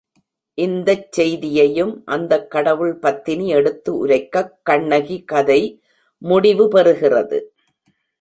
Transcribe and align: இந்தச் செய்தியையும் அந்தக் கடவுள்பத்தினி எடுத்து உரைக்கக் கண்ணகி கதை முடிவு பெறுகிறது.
இந்தச் 0.57 1.11
செய்தியையும் 1.11 2.01
அந்தக் 2.05 2.47
கடவுள்பத்தினி 2.51 3.45
எடுத்து 3.47 4.07
உரைக்கக் 4.07 4.53
கண்ணகி 4.69 5.23
கதை 5.25 5.59
முடிவு 6.21 6.67
பெறுகிறது. 6.71 7.39